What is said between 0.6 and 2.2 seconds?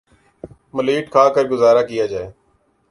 millet کھا کر گزارہ کیا